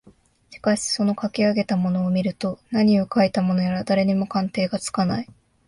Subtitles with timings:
[0.49, 5.27] しかしそのかき上げたものを見ると何をかいたものやら誰にも鑑定がつかない